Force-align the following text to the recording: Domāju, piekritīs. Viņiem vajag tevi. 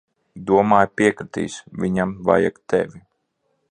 Domāju, 0.51 0.89
piekritīs. 1.01 1.59
Viņiem 1.85 2.19
vajag 2.31 2.61
tevi. 2.75 3.09